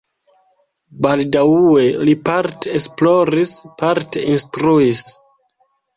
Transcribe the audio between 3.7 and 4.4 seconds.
parte